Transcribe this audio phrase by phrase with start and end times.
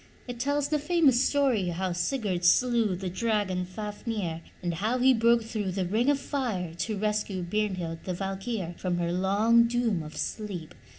[0.27, 5.43] It tells the famous story how Sigurd slew the dragon, Fafnir, and how he broke
[5.43, 10.17] through the ring of fire to rescue Brynhild, the Valkyr, from her long doom of
[10.17, 10.73] sleep.